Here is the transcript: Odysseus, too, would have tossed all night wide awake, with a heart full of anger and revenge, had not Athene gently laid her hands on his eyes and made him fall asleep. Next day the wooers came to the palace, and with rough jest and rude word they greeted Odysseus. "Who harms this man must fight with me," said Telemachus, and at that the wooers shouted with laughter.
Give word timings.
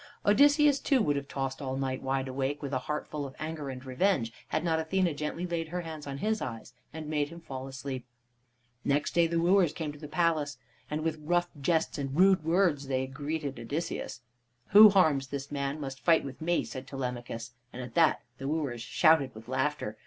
Odysseus, 0.25 0.79
too, 0.79 0.99
would 0.99 1.15
have 1.15 1.27
tossed 1.27 1.61
all 1.61 1.77
night 1.77 2.01
wide 2.01 2.27
awake, 2.27 2.59
with 2.63 2.73
a 2.73 2.79
heart 2.89 3.07
full 3.07 3.23
of 3.23 3.35
anger 3.37 3.69
and 3.69 3.85
revenge, 3.85 4.33
had 4.47 4.63
not 4.63 4.79
Athene 4.79 5.15
gently 5.15 5.45
laid 5.45 5.67
her 5.67 5.81
hands 5.81 6.07
on 6.07 6.17
his 6.17 6.41
eyes 6.41 6.73
and 6.91 7.07
made 7.07 7.29
him 7.29 7.39
fall 7.39 7.67
asleep. 7.67 8.07
Next 8.83 9.11
day 9.13 9.27
the 9.27 9.39
wooers 9.39 9.73
came 9.73 9.91
to 9.91 9.99
the 9.99 10.07
palace, 10.07 10.57
and 10.89 11.01
with 11.03 11.19
rough 11.21 11.49
jest 11.61 11.99
and 11.99 12.15
rude 12.17 12.43
word 12.43 12.79
they 12.79 13.05
greeted 13.05 13.59
Odysseus. 13.59 14.21
"Who 14.69 14.89
harms 14.89 15.27
this 15.27 15.51
man 15.51 15.79
must 15.79 15.99
fight 16.01 16.23
with 16.23 16.41
me," 16.41 16.63
said 16.65 16.87
Telemachus, 16.87 17.51
and 17.71 17.83
at 17.83 17.93
that 17.93 18.23
the 18.39 18.47
wooers 18.47 18.81
shouted 18.81 19.35
with 19.35 19.47
laughter. 19.47 19.99